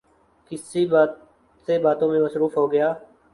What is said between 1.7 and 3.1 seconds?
باتوں میں مصروف ہوگیا